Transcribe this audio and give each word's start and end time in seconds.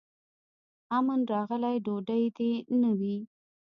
امن 0.97 1.19
راغلی 1.33 1.75
ډوډۍ 1.85 2.23
دي 2.37 2.51
نه 2.81 2.91
وي 2.99 3.17